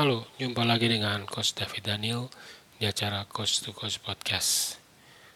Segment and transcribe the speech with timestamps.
[0.00, 2.32] Halo, jumpa lagi dengan Coach David Daniel
[2.80, 4.80] di acara Coach to Coach Podcast.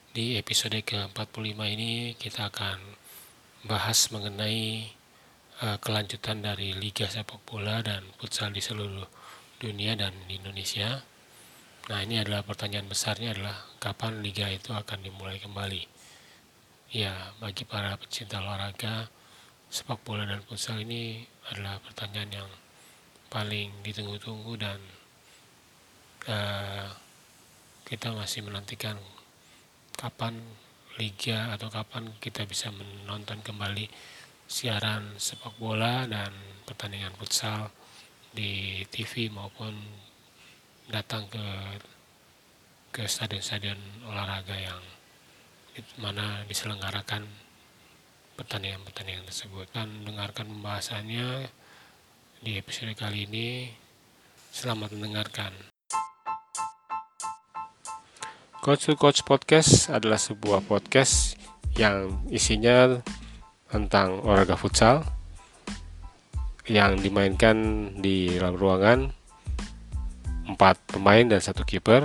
[0.09, 2.81] Di episode ke-45 ini kita akan
[3.69, 4.89] bahas mengenai
[5.61, 9.05] uh, kelanjutan dari Liga Sepak Bola dan futsal di seluruh
[9.61, 11.05] dunia dan di Indonesia.
[11.93, 15.85] Nah, ini adalah pertanyaan besarnya adalah kapan liga itu akan dimulai kembali.
[16.89, 19.13] Ya, bagi para pecinta olahraga,
[19.69, 21.21] sepak bola dan futsal ini
[21.53, 22.49] adalah pertanyaan yang
[23.35, 24.79] paling ditunggu-tunggu dan
[26.31, 26.87] uh,
[27.83, 28.95] kita masih menantikan
[29.99, 30.39] kapan
[31.03, 33.91] liga atau kapan kita bisa menonton kembali
[34.47, 36.31] siaran sepak bola dan
[36.63, 37.75] pertandingan futsal
[38.31, 39.75] di TV maupun
[40.87, 41.47] datang ke
[42.95, 44.83] ke stadion-stadion olahraga yang
[45.99, 47.27] mana diselenggarakan
[48.39, 49.67] pertandingan-pertandingan tersebut.
[49.75, 51.51] Dan dengarkan pembahasannya
[52.45, 53.73] di episode kali ini.
[54.53, 55.49] Selamat mendengarkan.
[58.61, 61.41] Coach to Coach Podcast adalah sebuah podcast
[61.81, 63.01] yang isinya
[63.73, 65.09] tentang olahraga futsal
[66.69, 68.99] yang dimainkan di dalam ruangan
[70.45, 72.05] empat pemain dan satu kiper.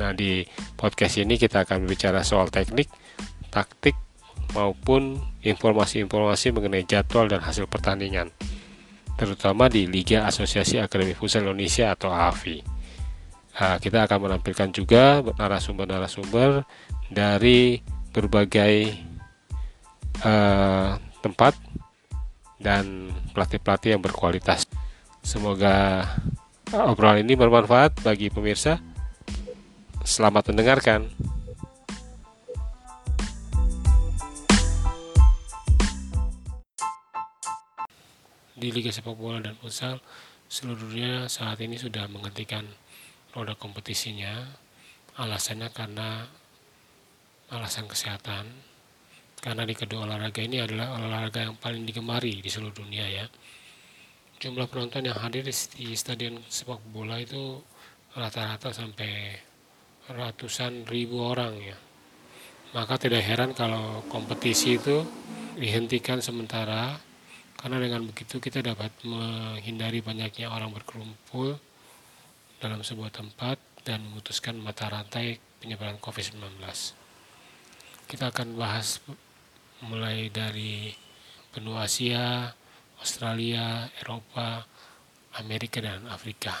[0.00, 0.48] Nah di
[0.80, 2.88] podcast ini kita akan berbicara soal teknik,
[3.52, 4.00] taktik
[4.56, 8.32] maupun informasi-informasi mengenai jadwal dan hasil pertandingan
[9.16, 12.58] terutama di Liga Asosiasi Akademi Futsal Indonesia atau AFI.
[13.52, 16.64] Nah, kita akan menampilkan juga narasumber-narasumber
[17.12, 18.96] dari berbagai
[20.24, 21.52] uh, tempat
[22.56, 24.64] dan pelatih-pelatih yang berkualitas.
[25.20, 26.06] Semoga
[26.72, 28.80] obrolan ini bermanfaat bagi pemirsa.
[30.02, 31.31] Selamat mendengarkan.
[38.62, 39.98] Di Liga Sepak Bola dan Futsal
[40.46, 42.62] seluruhnya saat ini sudah menghentikan
[43.34, 44.62] roda kompetisinya.
[45.18, 46.22] Alasannya karena
[47.50, 48.46] alasan kesehatan.
[49.42, 53.26] Karena di kedua olahraga ini adalah olahraga yang paling digemari di seluruh dunia ya.
[54.38, 57.58] Jumlah penonton yang hadir di stadion sepak bola itu
[58.14, 59.34] rata-rata sampai
[60.06, 61.74] ratusan ribu orang ya.
[62.78, 65.02] Maka tidak heran kalau kompetisi itu
[65.58, 67.11] dihentikan sementara
[67.62, 71.54] karena dengan begitu kita dapat menghindari banyaknya orang berkerumpul
[72.58, 73.54] dalam sebuah tempat
[73.86, 76.58] dan memutuskan mata rantai penyebaran COVID-19.
[78.10, 78.98] Kita akan bahas
[79.86, 80.90] mulai dari
[81.54, 82.50] benua Asia,
[82.98, 84.66] Australia, Eropa,
[85.38, 86.54] Amerika, dan Afrika.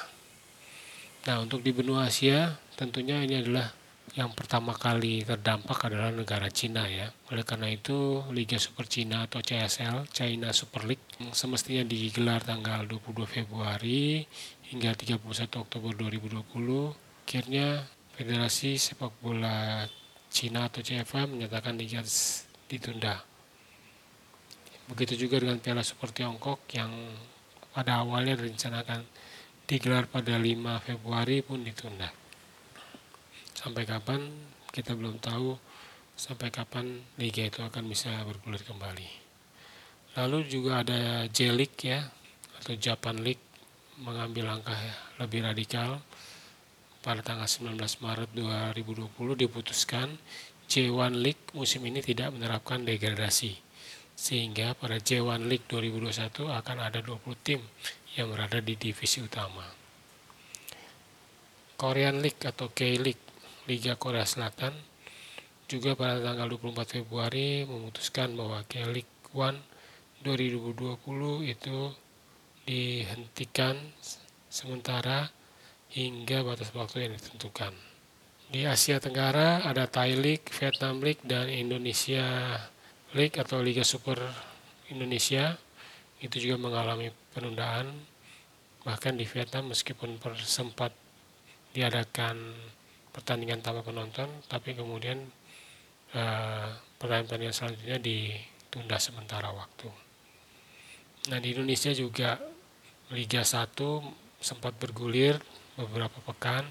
[1.26, 3.74] Nah, untuk di benua Asia, tentunya ini adalah
[4.12, 7.08] yang pertama kali terdampak adalah negara Cina ya.
[7.32, 13.24] Oleh karena itu, Liga Super Cina atau CSL, China Super League, semestinya digelar tanggal 22
[13.24, 14.20] Februari
[14.68, 16.92] hingga 31 Oktober 2020.
[17.24, 19.88] Akhirnya, Federasi Sepak Bola
[20.28, 22.04] Cina atau CFA menyatakan liga
[22.68, 23.16] ditunda.
[24.92, 26.92] Begitu juga dengan Piala Super Tiongkok yang
[27.72, 29.08] pada awalnya direncanakan
[29.64, 32.21] digelar pada 5 Februari pun ditunda
[33.62, 34.26] sampai kapan
[34.74, 35.54] kita belum tahu
[36.18, 39.08] sampai kapan liga itu akan bisa bergulir kembali.
[40.18, 42.02] Lalu juga ada J-League ya
[42.58, 43.40] atau Japan League
[44.02, 44.76] mengambil langkah
[45.22, 46.02] lebih radikal
[47.06, 50.10] pada tanggal 19 Maret 2020 diputuskan
[50.66, 53.56] J1 League musim ini tidak menerapkan degradasi
[54.18, 57.62] sehingga pada J1 League 2021 akan ada 20 tim
[58.18, 59.64] yang berada di divisi utama.
[61.74, 63.31] Korean League atau K-League
[63.70, 64.74] Liga Korea Selatan
[65.70, 69.62] juga pada tanggal 24 Februari memutuskan bahwa K-League One
[70.26, 70.98] 2020
[71.46, 71.78] itu
[72.66, 73.78] dihentikan
[74.52, 75.32] sementara
[75.90, 77.72] hingga batas waktu yang ditentukan.
[78.52, 82.58] Di Asia Tenggara ada Thai League, Vietnam League, dan Indonesia
[83.16, 84.20] League atau Liga Super
[84.92, 85.56] Indonesia
[86.20, 87.88] itu juga mengalami penundaan
[88.82, 90.92] bahkan di Vietnam meskipun sempat
[91.72, 92.36] diadakan
[93.12, 95.20] pertandingan tanpa penonton tapi kemudian
[96.16, 99.88] uh, pertandingan selanjutnya ditunda sementara waktu.
[101.30, 102.40] Nah di Indonesia juga
[103.12, 103.76] Liga 1
[104.42, 105.38] sempat bergulir
[105.78, 106.66] beberapa pekan,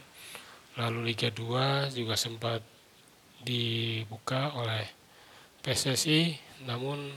[0.75, 2.59] lalu Liga 2 juga sempat
[3.41, 4.85] dibuka oleh
[5.61, 6.35] PSSI,
[6.65, 7.13] namun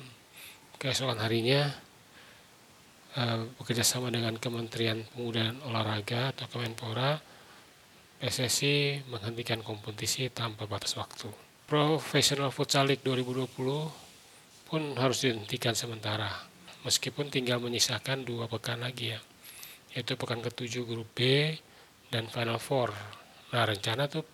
[0.77, 1.73] keesokan harinya
[3.17, 7.34] uh, bekerjasama dengan Kementerian Pemuda dan Olahraga atau Kemenpora
[8.25, 11.29] PSSI menghentikan kompetisi tanpa batas waktu.
[11.69, 13.53] Professional Futsal League 2020
[14.65, 16.33] pun harus dihentikan sementara,
[16.89, 19.21] meskipun tinggal menyisakan dua pekan lagi ya,
[19.93, 21.53] yaitu pekan ke-7 grup B
[22.09, 22.97] dan Final Four.
[23.53, 24.25] Nah, rencana tuh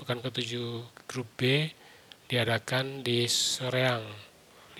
[0.00, 1.68] pekan ke-7 grup B
[2.24, 4.08] diadakan di Soreang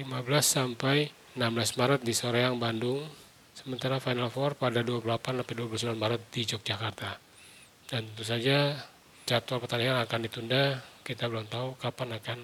[0.01, 0.09] 15
[0.41, 3.05] sampai 16 Maret di Soreang, Bandung.
[3.53, 7.24] Sementara Final Four pada 28 sampai 29 Maret di Yogyakarta.
[7.85, 8.77] Dan tentu saja
[9.29, 10.81] jadwal pertandingan akan ditunda.
[11.05, 12.39] Kita belum tahu kapan akan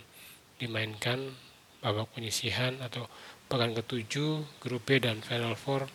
[0.60, 1.32] dimainkan
[1.80, 3.08] babak penyisihan atau
[3.48, 4.14] pekan ke-7
[4.60, 5.88] grup B dan Final Four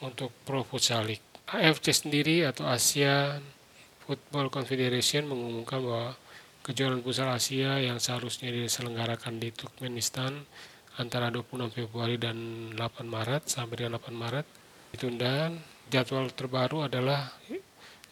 [0.00, 1.24] untuk Pro Futsal League.
[1.52, 3.36] AFC sendiri atau Asia
[4.08, 6.16] Football Confederation mengumumkan bahwa
[6.64, 10.32] kejuaraan futsal Asia yang seharusnya diselenggarakan di Turkmenistan
[10.96, 14.46] antara 26 Februari dan 8 Maret sampai dengan 8 Maret
[14.96, 15.52] ditunda.
[15.92, 17.36] Jadwal terbaru adalah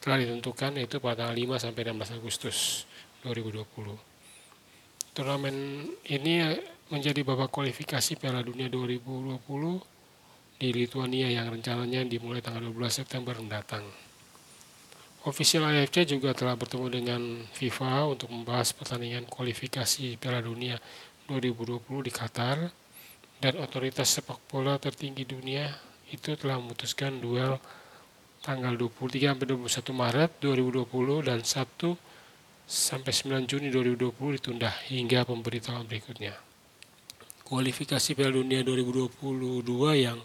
[0.00, 2.88] telah ditentukan yaitu pada tanggal 5 sampai 16 Agustus
[3.20, 4.00] 2020.
[5.12, 6.56] Turnamen ini
[6.88, 9.44] menjadi babak kualifikasi Piala Dunia 2020
[10.56, 13.84] di Lithuania yang rencananya dimulai tanggal 12 September mendatang.
[15.28, 17.20] Official AFC juga telah bertemu dengan
[17.52, 20.80] FIFA untuk membahas pertandingan kualifikasi Piala Dunia
[21.28, 22.72] 2020 di Qatar
[23.36, 25.68] dan otoritas sepak bola tertinggi dunia
[26.08, 27.60] itu telah memutuskan duel
[28.40, 31.96] tanggal 23 sampai 21 Maret 2020 dan 1
[32.64, 36.32] sampai 9 Juni 2020 ditunda hingga pemberitahuan berikutnya.
[37.44, 39.66] Kualifikasi Piala Dunia 2022
[39.98, 40.18] yang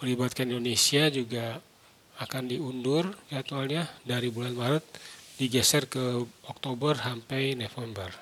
[0.00, 1.60] melibatkan Indonesia juga
[2.20, 4.84] akan diundur jadwalnya dari bulan Maret
[5.40, 8.12] digeser ke Oktober sampai November.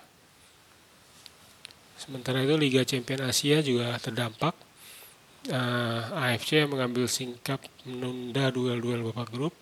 [1.98, 4.67] Sementara itu Liga Champion Asia juga terdampak.
[5.46, 9.54] Uh, eh, AFC mengambil sikap menunda duel-duel babak grup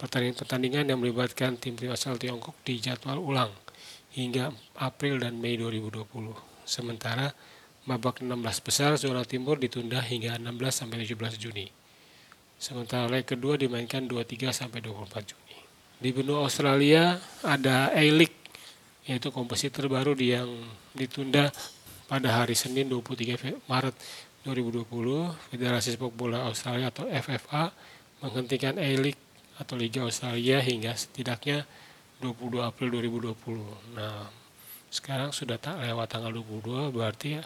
[0.00, 3.52] pertandingan-pertandingan yang melibatkan tim-tim asal Tiongkok di jadwal ulang
[4.16, 6.08] hingga April dan Mei 2020.
[6.64, 7.36] Sementara
[7.84, 11.68] babak 16 besar zona timur ditunda hingga 16 sampai 17 Juni.
[12.56, 15.56] Sementara leg kedua dimainkan 23 sampai 24 Juni.
[16.00, 18.40] Di benua Australia ada A-League
[19.04, 20.48] yaitu kompetisi terbaru yang
[20.96, 21.52] ditunda
[22.08, 23.96] pada hari Senin 23 Maret
[24.44, 24.84] 2020
[25.48, 27.72] Federasi Sepak Bola Australia atau FFA
[28.20, 29.20] menghentikan A-League
[29.56, 31.64] atau Liga Australia hingga setidaknya
[32.20, 33.96] 22 April 2020.
[33.96, 34.28] Nah,
[34.92, 37.40] sekarang sudah tak lewat tanggal 22 berarti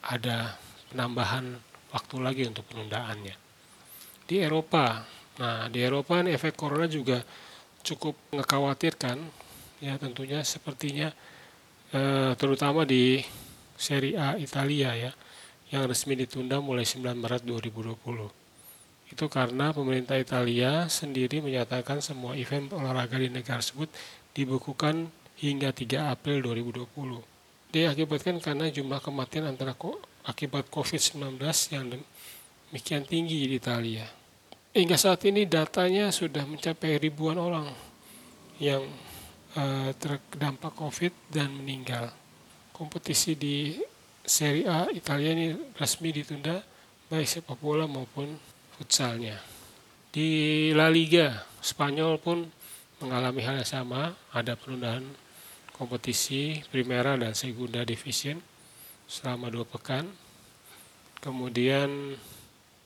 [0.00, 0.56] ada
[0.88, 1.60] penambahan
[1.92, 3.36] waktu lagi untuk penundaannya.
[4.24, 5.04] Di Eropa,
[5.36, 7.20] nah di Eropa ini efek corona juga
[7.84, 9.16] cukup mengkhawatirkan
[9.80, 11.08] ya tentunya sepertinya
[11.92, 13.20] eh, terutama di
[13.80, 15.12] Serie A Italia ya
[15.70, 22.70] yang resmi ditunda mulai 9 Maret 2020 itu karena pemerintah Italia sendiri menyatakan semua event
[22.74, 23.90] olahraga di negara tersebut
[24.34, 25.10] dibekukan
[25.42, 27.30] hingga 3 April 2020
[27.70, 29.78] diakibatkan karena jumlah kematian antara
[30.26, 31.38] akibat COVID-19
[31.70, 31.84] yang
[32.70, 34.06] demikian tinggi di Italia.
[34.70, 37.66] Hingga saat ini datanya sudah mencapai ribuan orang
[38.62, 38.86] yang
[39.58, 42.10] uh, terdampak COVID dan meninggal.
[42.74, 43.74] Kompetisi di
[44.30, 46.62] Serie A Italia ini resmi ditunda
[47.10, 48.38] baik sepak bola maupun
[48.78, 49.34] futsalnya.
[50.14, 52.46] Di La Liga Spanyol pun
[53.02, 55.02] mengalami hal yang sama, ada penundaan
[55.74, 58.38] kompetisi Primera dan Segunda Division
[59.10, 60.06] selama dua pekan.
[61.18, 62.14] Kemudian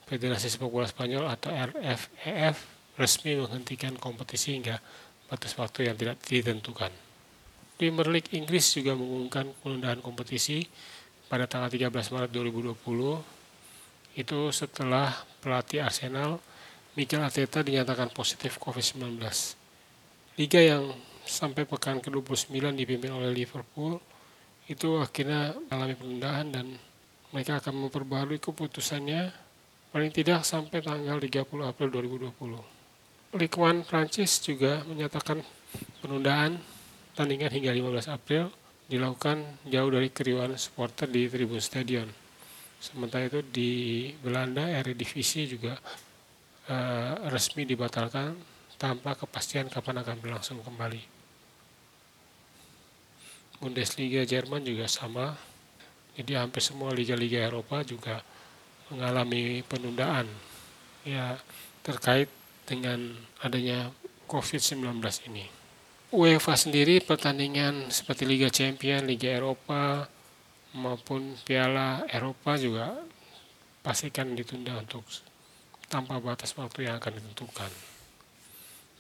[0.09, 2.57] Federasi Sepak Bola Spanyol atau RFEF
[2.97, 4.81] resmi menghentikan kompetisi hingga
[5.29, 6.89] batas waktu yang tidak ditentukan.
[7.77, 10.65] Premier League Inggris juga mengumumkan penundaan kompetisi
[11.35, 12.79] pada tanggal 13 Maret 2020
[14.23, 15.11] itu setelah
[15.43, 16.39] pelatih Arsenal
[16.95, 19.19] Mikel Arteta dinyatakan positif COVID-19.
[20.39, 20.95] Liga yang
[21.27, 23.99] sampai pekan ke-29 dipimpin oleh Liverpool
[24.71, 26.67] itu akhirnya mengalami penundaan dan
[27.35, 29.35] mereka akan memperbarui keputusannya
[29.91, 31.89] paling tidak sampai tanggal 30 April
[32.31, 33.35] 2020.
[33.35, 35.43] Ligue 1 Prancis juga menyatakan
[35.99, 36.63] penundaan
[37.19, 38.55] tandingan hingga 15 April
[38.89, 42.09] dilakukan jauh dari keriuhan supporter di tribun stadion.
[42.77, 45.81] Sementara itu di Belanda Eredivisie juga
[46.69, 48.37] uh, resmi dibatalkan
[48.77, 51.01] tanpa kepastian kapan akan berlangsung kembali.
[53.65, 55.33] Bundesliga Jerman juga sama.
[56.15, 58.21] Jadi hampir semua liga-liga Eropa juga
[58.93, 60.29] mengalami penundaan
[61.03, 61.35] ya
[61.81, 62.29] terkait
[62.69, 63.89] dengan adanya
[64.29, 65.01] COVID-19
[65.33, 65.64] ini.
[66.15, 70.07] UEFA sendiri pertandingan seperti Liga Champion, Liga Eropa
[70.79, 72.95] maupun Piala Eropa juga
[73.83, 75.03] pastikan ditunda untuk
[75.91, 77.73] tanpa batas waktu yang akan ditentukan.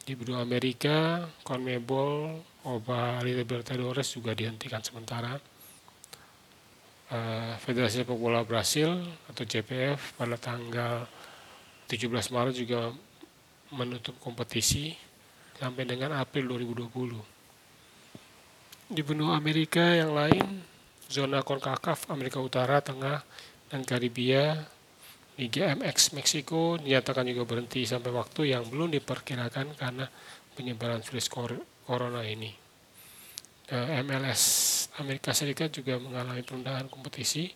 [0.02, 5.38] Di benua Amerika, CONMEBOL, Copa Libertadores juga dihentikan sementara.
[7.14, 8.90] Eh, Federasi Sepak Bola Brasil
[9.30, 11.06] atau CPF pada tanggal
[11.86, 12.90] 17 Maret juga
[13.70, 15.13] menutup kompetisi
[15.64, 18.92] sampai dengan April 2020.
[18.92, 20.60] Di benua Amerika yang lain,
[21.08, 23.24] zona CONCACAF Amerika Utara, Tengah,
[23.72, 24.60] dan Karibia,
[25.40, 30.04] Liga MX Meksiko dinyatakan juga berhenti sampai waktu yang belum diperkirakan karena
[30.52, 32.52] penyebaran virus corona ini.
[33.72, 34.44] Eh, MLS
[35.00, 37.48] Amerika Serikat juga mengalami penundaan kompetisi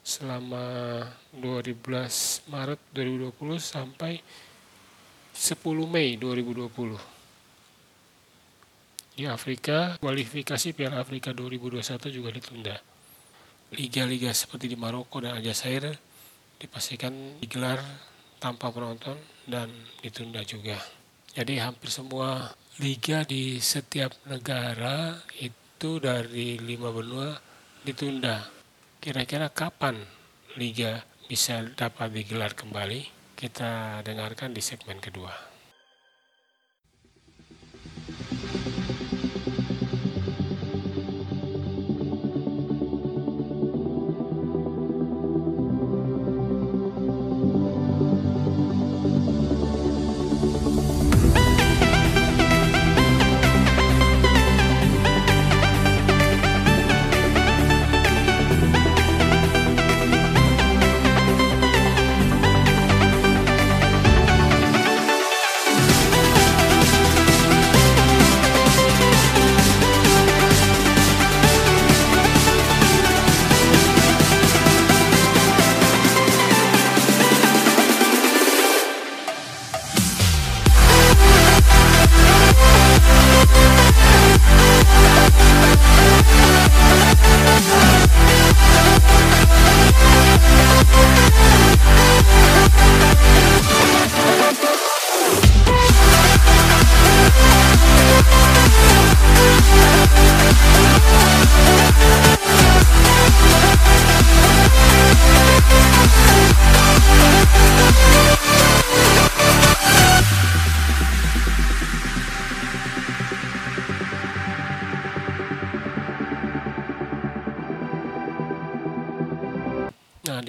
[0.00, 1.04] selama
[1.36, 4.24] 12 Maret 2020 sampai
[5.36, 7.11] 10 Mei 2020.
[9.12, 12.76] Di Afrika, kualifikasi Piala Afrika 2021 juga ditunda.
[13.76, 15.92] Liga-liga seperti di Maroko dan Aljazair
[16.56, 17.80] dipastikan digelar
[18.40, 19.68] tanpa penonton dan
[20.00, 20.80] ditunda juga.
[21.32, 27.36] Jadi hampir semua liga di setiap negara itu dari lima benua
[27.84, 28.62] ditunda
[29.02, 29.98] Kira-kira kapan
[30.54, 33.34] liga bisa dapat digelar kembali?
[33.34, 35.51] Kita dengarkan di segmen kedua.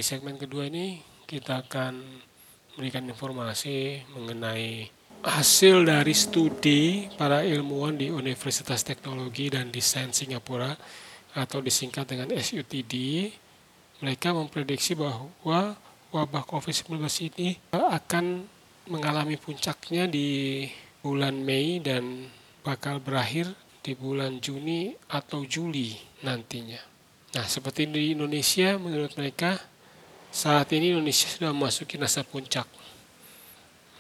[0.04, 1.96] Di segmen kedua ini kita akan
[2.76, 4.92] memberikan informasi mengenai
[5.24, 10.76] hasil dari studi para ilmuwan di Universitas Teknologi dan Desain Singapura
[11.40, 13.32] atau disingkat dengan SUTD.
[14.04, 15.80] Mereka memprediksi bahwa
[16.12, 17.00] wabah COVID-19
[17.40, 18.44] ini akan
[18.92, 20.68] mengalami puncaknya di
[21.00, 22.28] bulan Mei dan
[22.60, 25.96] bakal berakhir di bulan Juni atau Juli
[26.28, 26.92] nantinya.
[27.40, 29.72] Nah, seperti di Indonesia, menurut mereka
[30.34, 32.66] saat ini Indonesia sudah memasuki masa puncak.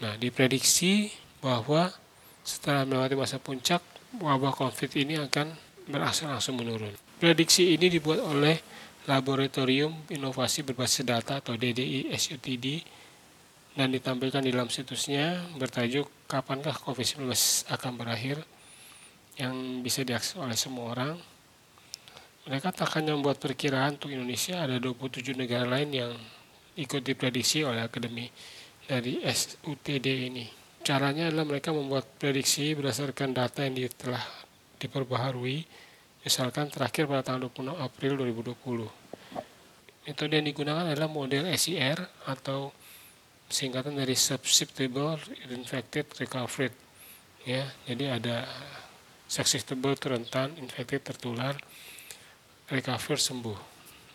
[0.02, 1.94] Nah, diprediksi bahwa
[2.42, 3.80] setelah melewati masa puncak,
[4.18, 5.54] wabah COVID ini akan
[5.86, 6.92] berangsur-angsur menurun.
[7.22, 8.58] Prediksi ini dibuat oleh
[9.06, 12.82] Laboratorium Inovasi Berbasis Data atau DDI SUTD
[13.78, 17.30] dan ditampilkan di dalam situsnya bertajuk Kapankah COVID-19
[17.70, 18.42] akan berakhir
[19.38, 21.14] yang bisa diakses oleh semua orang
[22.44, 26.12] mereka tak hanya membuat perkiraan untuk Indonesia, ada 27 negara lain yang
[26.76, 28.28] ikut diprediksi oleh akademi
[28.84, 30.46] dari SUTD ini.
[30.84, 34.20] Caranya adalah mereka membuat prediksi berdasarkan data yang telah
[34.76, 35.64] diperbaharui,
[36.28, 38.92] misalkan terakhir pada tanggal 26 April 2020.
[40.04, 42.76] Metode yang digunakan adalah model SIR atau
[43.48, 45.16] singkatan dari Susceptible
[45.48, 46.76] Infected Recovery.
[47.48, 48.44] Ya, jadi ada
[49.32, 51.56] susceptible rentan, infected tertular,
[52.70, 53.60] recover sembuh.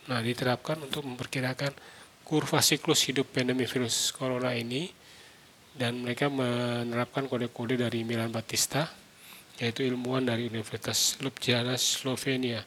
[0.09, 1.73] Nah, diterapkan untuk memperkirakan
[2.25, 4.89] kurva siklus hidup pandemi virus corona ini
[5.73, 8.89] dan mereka menerapkan kode-kode dari Milan Batista
[9.59, 12.63] yaitu ilmuwan dari Universitas Ljubljana Slovenia.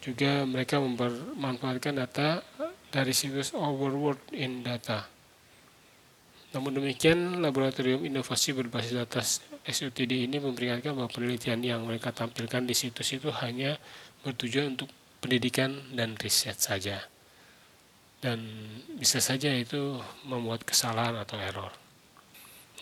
[0.00, 2.40] Juga mereka memanfaatkan data
[2.88, 5.04] dari situs Overworld in Data.
[6.56, 9.20] Namun demikian, Laboratorium Inovasi Berbasis Data
[9.66, 13.76] SUTD ini memperingatkan bahwa penelitian yang mereka tampilkan di situs itu hanya
[14.26, 14.90] bertujuan untuk
[15.22, 16.98] pendidikan dan riset saja.
[18.18, 18.42] Dan
[18.98, 21.70] bisa saja itu membuat kesalahan atau error.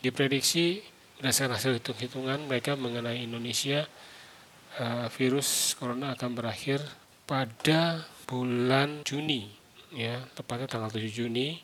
[0.00, 0.80] Diprediksi
[1.20, 3.84] berdasarkan hasil hitung-hitungan mereka mengenai Indonesia,
[4.80, 6.80] uh, virus corona akan berakhir
[7.28, 9.52] pada bulan Juni,
[9.92, 11.60] ya tepatnya tanggal 7 Juni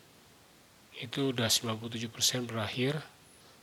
[1.01, 3.01] itu sudah 97% berakhir.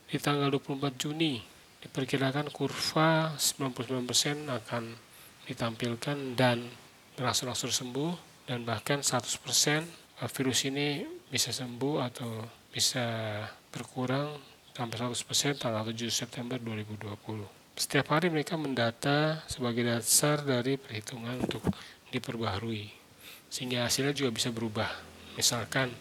[0.07, 1.43] Di tanggal 24 Juni
[1.83, 4.83] diperkirakan kurva 99% akan
[5.47, 6.67] ditampilkan dan
[7.15, 14.37] berangsur-angsur sembuh dan bahkan 100% virus ini bisa sembuh atau bisa berkurang
[14.77, 17.77] sampai 100% tanggal 7 September 2020.
[17.77, 21.61] Setiap hari mereka mendata sebagai dasar dari perhitungan untuk
[22.09, 22.89] diperbaharui.
[23.49, 24.89] Sehingga hasilnya juga bisa berubah.
[25.37, 25.93] Misalkan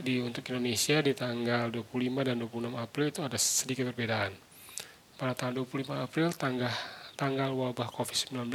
[0.00, 4.32] di untuk Indonesia di tanggal 25 dan 26 April itu ada sedikit perbedaan.
[5.16, 6.72] Pada tanggal 25 April tanggal
[7.16, 8.52] tanggal wabah COVID-19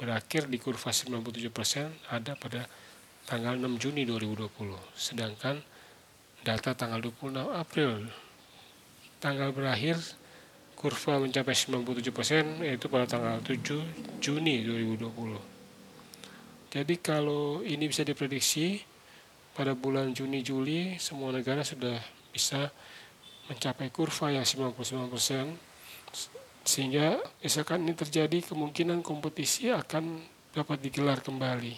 [0.00, 2.66] berakhir di kurva 97% ada pada
[3.28, 4.50] tanggal 6 Juni 2020.
[4.96, 5.62] Sedangkan
[6.42, 8.10] data tanggal 26 April
[9.22, 9.94] tanggal berakhir
[10.74, 15.38] kurva mencapai 97% yaitu pada tanggal 7 Juni 2020.
[16.72, 18.82] Jadi kalau ini bisa diprediksi
[19.54, 22.00] pada bulan Juni Juli semua negara sudah
[22.32, 22.72] bisa
[23.46, 25.71] mencapai kurva yang 99%
[26.62, 30.22] sehingga misalkan ini terjadi kemungkinan kompetisi akan
[30.54, 31.74] dapat digelar kembali.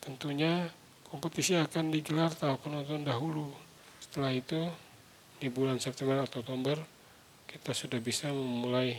[0.00, 0.68] Tentunya
[1.10, 3.52] kompetisi akan digelar tahap penonton dahulu.
[4.00, 4.70] Setelah itu
[5.40, 6.80] di bulan September atau Oktober
[7.50, 8.94] kita sudah bisa memulai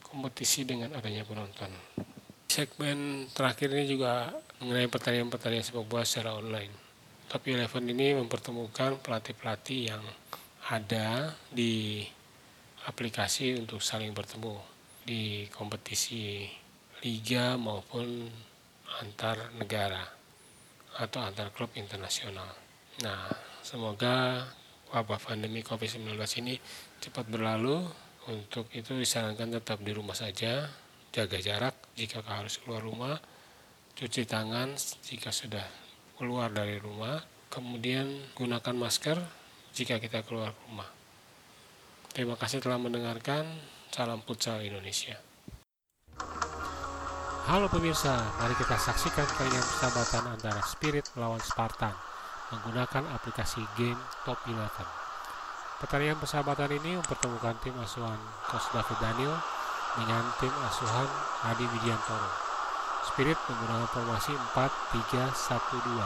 [0.00, 1.68] kompetisi dengan adanya penonton.
[2.48, 6.72] Segmen terakhir ini juga mengenai pertandingan-pertandingan sepak bola secara online.
[7.28, 10.00] Top Eleven ini mempertemukan pelatih-pelatih yang
[10.72, 12.08] ada di
[12.88, 14.56] aplikasi untuk saling bertemu
[15.04, 16.48] di kompetisi
[17.04, 18.24] liga maupun
[19.04, 20.02] antar negara
[20.96, 22.48] atau antar klub internasional.
[23.04, 23.28] Nah,
[23.60, 24.48] semoga
[24.90, 26.56] wabah pandemi COVID-19 ini
[26.98, 27.84] cepat berlalu.
[28.28, 30.68] Untuk itu disarankan tetap di rumah saja,
[31.08, 33.16] jaga jarak jika harus keluar rumah,
[33.96, 35.64] cuci tangan jika sudah
[36.20, 38.04] keluar dari rumah, kemudian
[38.36, 39.16] gunakan masker
[39.72, 40.97] jika kita keluar rumah.
[42.18, 43.46] Terima kasih telah mendengarkan.
[43.94, 45.14] Salam futsal Indonesia.
[47.46, 51.94] Halo pemirsa, mari kita saksikan pertandingan persahabatan antara Spirit melawan Spartan
[52.50, 53.94] menggunakan aplikasi game
[54.26, 54.58] Top 11.
[55.78, 58.18] Pertandingan persahabatan ini mempertemukan tim asuhan
[58.50, 59.38] Coach David Daniel
[59.94, 61.06] dengan tim asuhan
[61.54, 62.30] Adi Widiantoro.
[63.14, 66.02] Spirit menggunakan formasi 4-3-1-2.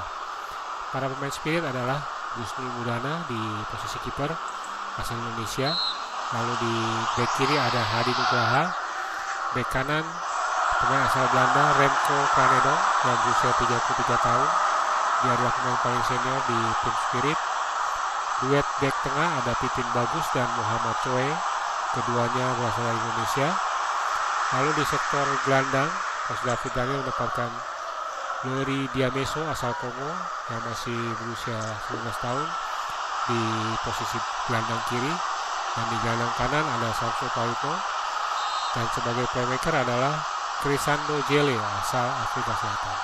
[0.92, 2.04] Para pemain Spirit adalah
[2.36, 3.40] Gusnul Mudana di
[3.72, 4.28] posisi kiper
[5.00, 5.91] asal Indonesia.
[6.32, 6.74] Lalu di
[7.20, 8.64] back kiri ada Hadi Nugraha.
[9.52, 10.00] Back kanan
[10.80, 14.48] pemain asal Belanda Remco Kranedo yang berusia 33 tahun.
[15.22, 17.38] Dia adalah pemain paling senior di tim Spirit.
[18.42, 21.28] Duet back tengah ada Pipin Bagus dan Muhammad Choi.
[21.92, 23.48] Keduanya berasal dari Indonesia.
[24.56, 25.90] Lalu di sektor gelandang
[26.32, 27.50] Coach David Daniel mendapatkan
[28.48, 30.10] Lori Diameso asal Kongo
[30.48, 31.60] yang masih berusia
[31.92, 32.48] 19 tahun
[33.28, 33.40] di
[33.84, 34.18] posisi
[34.48, 35.12] gelandang kiri
[35.72, 37.72] dan di gelandang kanan ada Samso Pauto
[38.76, 40.20] dan sebagai playmaker adalah
[40.60, 42.98] Crisando Jele asal Afrika Selatan.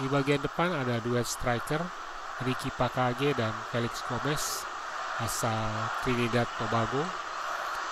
[0.00, 1.80] Di bagian depan ada duet striker
[2.44, 4.64] Ricky Pakage dan Felix Gomez
[5.24, 5.68] asal
[6.04, 7.04] Trinidad Tobago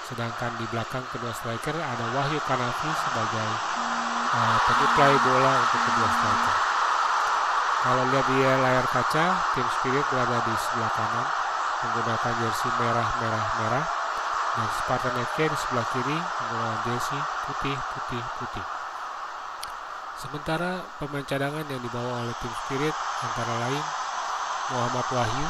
[0.09, 3.51] sedangkan di belakang kedua striker ada Wahyu Kanafi sebagai
[4.37, 6.57] uh, penyuplai bola untuk kedua striker.
[7.81, 9.27] Kalau lihat di layar kaca,
[9.57, 11.40] tim Spirit berada di sebelah kanan
[11.81, 13.85] menggunakan jersey merah-merah-merah
[14.51, 18.67] dan Spartan FC di sebelah kiri menggunakan jersey putih-putih-putih.
[20.21, 22.93] Sementara pemain cadangan yang dibawa oleh tim Spirit
[23.25, 23.85] antara lain
[24.71, 25.49] Muhammad Wahyu,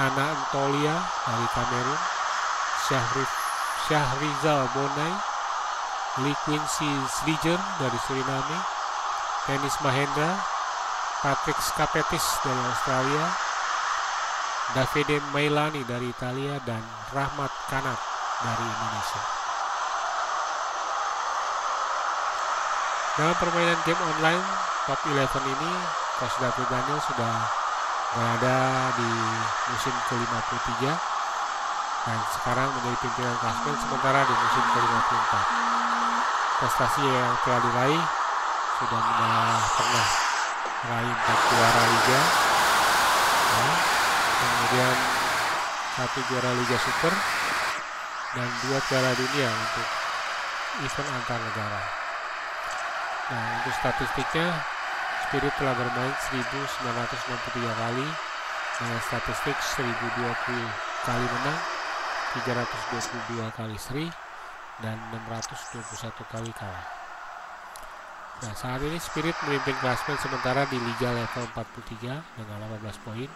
[0.00, 0.96] Nana Antolia
[1.28, 2.00] dari Kamerun,
[2.88, 3.26] Syahri,
[3.84, 5.12] Syahrizal Bonai,
[6.24, 6.88] Lee Quincy
[7.20, 8.58] Sliger dari Suriname,
[9.44, 10.40] Dennis Mahendra,
[11.20, 13.43] Patrick Skapetis dari Australia,
[14.74, 16.82] Davide Mailani dari Italia, dan
[17.14, 17.94] Rahmat Kanat
[18.42, 19.22] dari Indonesia.
[23.14, 24.42] Dalam permainan game online
[24.90, 25.72] Top 11 ini,
[26.18, 27.34] Coach David Daniel sudah
[28.18, 28.58] berada
[28.98, 29.10] di
[29.70, 30.82] musim ke-53
[32.04, 35.32] dan sekarang menjadi pimpinan klasmen sementara di musim ke-54.
[36.58, 38.04] Prestasi yang telah diraih
[38.82, 39.62] sudah pernah
[40.82, 42.20] meraih empat juara liga,
[43.54, 43.93] ya,
[44.34, 44.96] kemudian
[45.94, 47.14] satu juara liga super
[48.34, 49.86] dan dua juara dunia untuk
[50.82, 51.82] event antar negara.
[53.30, 54.48] Nah untuk statistiknya
[55.24, 58.06] Spirit telah bermain 1963 kali
[58.74, 60.26] dengan statistik 1020
[61.06, 61.58] kali menang
[62.42, 64.06] 322 kali seri
[64.82, 66.86] dan 621 kali kalah.
[68.42, 73.30] Nah, saat ini Spirit memimpin klasmen sementara di Liga level 43 dengan 18 poin.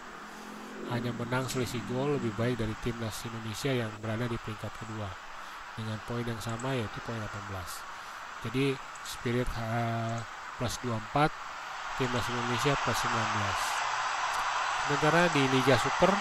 [0.87, 5.11] Hanya menang selisih gol lebih baik dari timnas Indonesia yang berada di peringkat kedua
[5.75, 7.27] dengan poin yang sama yaitu poin 18.
[8.47, 10.15] Jadi Spirit uh,
[10.55, 11.27] plus 24,
[11.99, 13.11] timnas Indonesia plus 19.
[14.87, 16.11] Sementara di Liga Super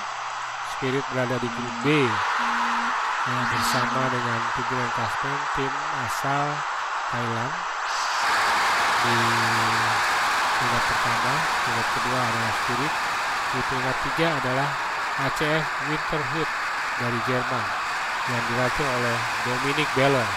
[0.77, 1.87] Spirit berada di grup B
[3.29, 5.73] yang bersama dengan pimpinan klasmen tim
[6.07, 6.45] asal
[7.15, 7.53] Thailand
[8.99, 9.17] di
[10.59, 12.95] peringkat pertama, peringkat kedua adalah Spirit,
[13.49, 14.69] di peringkat tiga adalah
[15.25, 16.51] ACF Winterhood
[17.01, 17.65] dari Jerman
[18.29, 19.17] yang dilatih oleh
[19.49, 20.29] Dominic Beller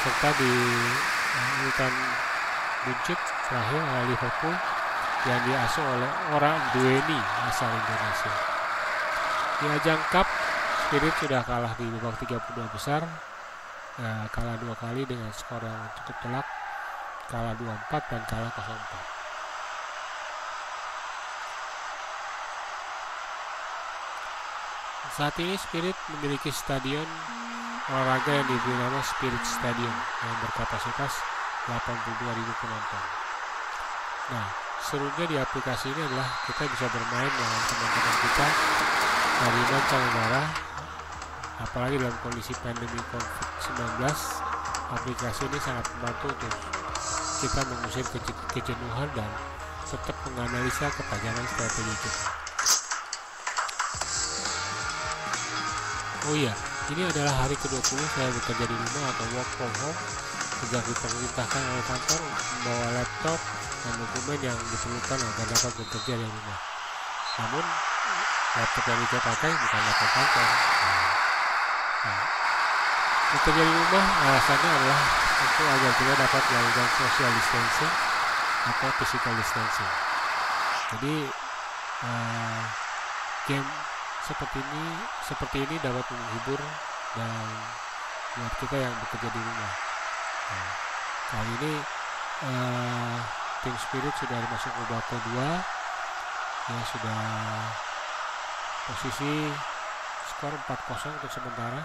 [0.00, 0.52] serta di
[1.36, 1.92] uh, urutan
[2.88, 4.56] buncit terakhir adalah Liverpool
[5.28, 8.32] yang diasuh oleh orang Dueni asal Indonesia.
[9.60, 10.24] Di ajang Cup,
[10.88, 12.40] Spirit sudah kalah di babak 32
[12.72, 13.04] besar,
[14.00, 16.46] ya, kalah dua kali dengan skor yang cukup telak,
[17.28, 19.19] kalah 2-4 dan kalah 0-4.
[25.20, 27.04] Saat ini Spirit memiliki stadion
[27.92, 31.12] olahraga yang diberi nama Spirit Stadium yang berkapasitas
[31.68, 33.04] 82.000 penonton.
[34.32, 34.48] Nah,
[34.80, 38.46] serunya di aplikasi ini adalah kita bisa bermain dengan teman-teman kita
[39.44, 40.42] dari mancanegara
[41.68, 44.00] apalagi dalam kondisi pandemi COVID-19
[44.88, 46.54] aplikasi ini sangat membantu untuk
[47.44, 48.08] kita mengusir
[48.56, 49.28] kejenuhan dan
[49.84, 52.39] tetap menganalisa ketajaman strategi kita.
[56.30, 56.54] Oh iya,
[56.94, 59.98] ini adalah hari ke-20 saya bekerja di rumah atau work from home
[60.62, 63.38] sejak diperintahkan oleh kantor membawa laptop
[63.82, 66.58] dan dokumen yang diperlukan agar dapat bekerja di rumah.
[67.34, 67.64] Namun,
[68.62, 70.48] laptop yang kita pakai bukan laptop kantor.
[71.98, 72.22] Nah,
[73.34, 75.00] bekerja di rumah alasannya adalah
[75.34, 77.94] untuk agar kita dapat melakukan social distancing
[78.70, 79.92] atau physical distancing.
[80.94, 81.14] Jadi,
[82.06, 82.62] uh,
[83.50, 83.66] game
[84.24, 84.84] seperti ini
[85.24, 86.60] seperti ini dapat menghibur
[87.16, 87.46] dan
[88.38, 89.72] buat kita yang bekerja di rumah.
[90.50, 90.70] Nah,
[91.34, 91.74] kali ini
[92.46, 93.18] uh,
[93.66, 95.48] tim Spirit sudah masuk ke babak kedua,
[96.70, 97.22] ya sudah
[98.90, 99.34] posisi
[100.30, 101.82] skor 4-0 untuk sementara.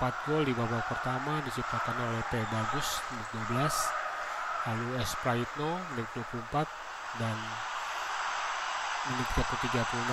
[0.00, 2.40] 4 gol di babak pertama diciptakan oleh P.
[2.50, 5.12] Bagus menit 12, lalu S.
[5.20, 6.66] Praitno menit 24
[7.20, 7.36] dan
[9.12, 10.10] menit ke-36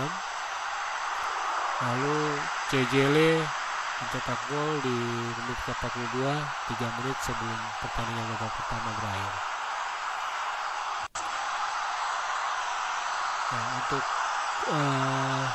[1.82, 2.18] lalu
[2.70, 3.18] CJL
[4.02, 4.98] mencetak gol di
[5.38, 9.34] menit ke-42 3 menit sebelum pertandingan babak pertama berakhir.
[13.52, 14.04] Nah untuk
[14.74, 15.46] uh,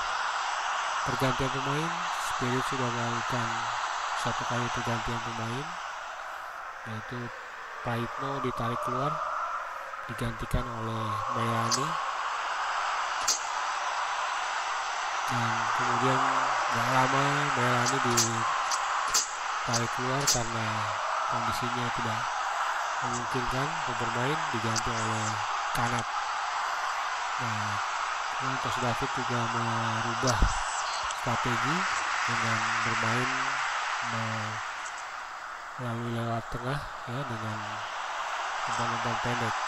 [1.10, 1.92] pergantian pemain
[2.36, 3.48] Spirit sudah melakukan
[4.22, 5.66] satu kali pergantian pemain
[6.86, 7.18] yaitu
[7.82, 9.14] Praitno ditarik keluar
[10.10, 12.05] digantikan oleh Melani
[15.26, 16.20] dan kemudian
[16.76, 17.24] gak lama
[17.58, 20.66] Melani ditarik keluar karena
[21.26, 22.20] kondisinya tidak
[23.02, 25.26] memungkinkan untuk bermain diganti oleh
[25.74, 26.06] Kanat.
[27.42, 27.74] Nah
[28.36, 30.38] Coach David juga merubah
[31.24, 31.76] strategi
[32.28, 33.30] dengan bermain
[35.80, 37.58] melalui lewat tengah ya dengan
[38.68, 39.65] umpan-umpan pendek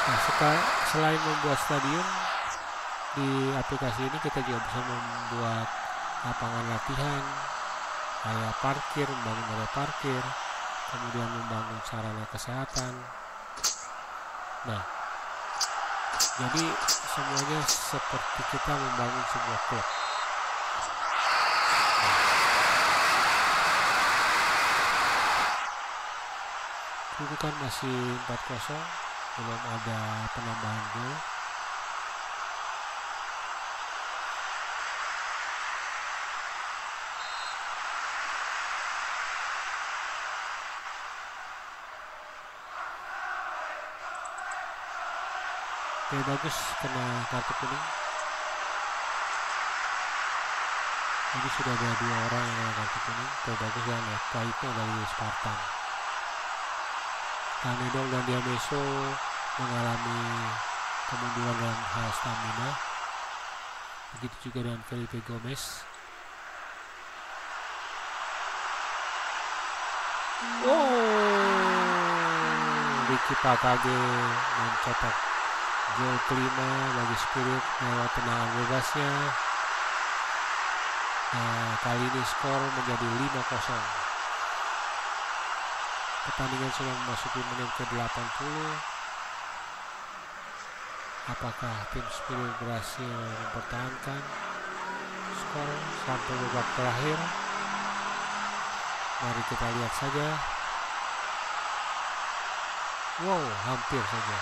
[0.00, 0.18] Nah,
[0.88, 2.06] selain membuat stadion
[3.20, 5.68] di aplikasi ini kita juga bisa membuat
[6.24, 7.22] lapangan latihan,
[8.32, 10.22] area parkir, membangun area parkir,
[10.88, 12.92] kemudian membangun sarana kesehatan.
[14.66, 14.82] Nah,
[16.40, 19.86] jadi semuanya seperti kita membangun sebuah klub.
[27.20, 29.09] Kedudukan masih 4-0
[29.40, 29.98] belum ada
[30.36, 31.14] penambahan gol.
[46.10, 47.86] Oke bagus kena kartu kuning.
[51.30, 53.30] Jadi sudah ada dua orang yang kena kartu kuning.
[53.30, 53.96] Oke bagus ya
[54.42, 55.58] itu dari Spartan.
[57.62, 58.82] Kanedong dan Diameso
[59.60, 60.20] mengalami
[61.12, 62.70] kemunduran dalam hal stamina.
[64.16, 65.84] Begitu juga dengan Felipe Gomez.
[70.64, 70.88] Oh,
[73.12, 74.00] Ricky Pakage
[74.56, 75.16] mencetak
[76.00, 79.12] gol kelima bagi Spirit lewat tendangan bebasnya.
[81.30, 84.10] Nah, kali ini skor menjadi 5-0
[86.20, 88.89] pertandingan sudah memasuki menit ke-80
[91.28, 93.04] apakah tim Spirit berhasil
[93.44, 94.22] mempertahankan
[95.36, 95.70] skor
[96.08, 97.18] sampai babak terakhir?
[99.20, 100.28] Mari kita lihat saja.
[103.20, 104.38] Wow hampir saja.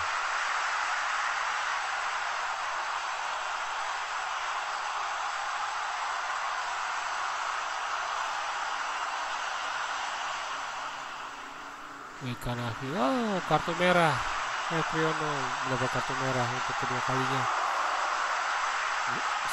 [12.19, 14.38] Wikanafi oh kartu merah
[14.69, 15.33] Etriono
[15.65, 17.41] mendapat kartu merah untuk kedua kalinya.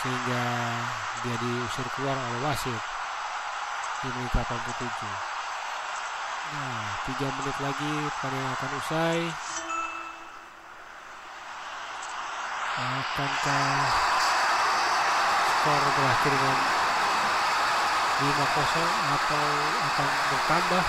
[0.04, 0.44] Sehingga
[1.24, 2.82] dia diusir keluar oleh wasit
[4.04, 4.76] di menit 87
[6.46, 9.18] nah 3 menit lagi pertandingan akan usai.
[12.76, 13.72] Akankah
[15.48, 16.58] skor berakhir dengan
[18.20, 19.46] 5-0 atau
[19.80, 20.84] akan bertambah?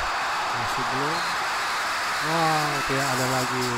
[0.52, 1.20] Masih belum.
[2.28, 3.70] Wow tidak ada lagi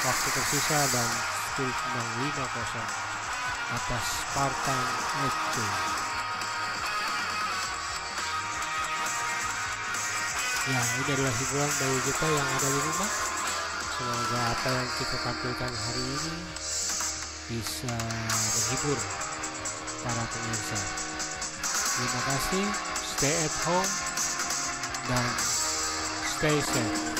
[0.00, 1.08] waktu tersisa dan
[1.52, 2.40] Spirit menang 5-0
[3.70, 4.82] atas Spartan
[5.28, 5.54] FC
[10.70, 13.10] ya ini adalah hiburan bagi kita yang ada di rumah.
[13.90, 16.34] Semoga apa yang kita tampilkan hari ini
[17.50, 17.94] bisa
[18.30, 18.98] menghibur
[20.06, 20.80] para pemirsa.
[21.98, 22.64] Terima kasih.
[23.18, 23.90] Stay at home
[25.10, 25.26] dan
[26.24, 27.19] stay safe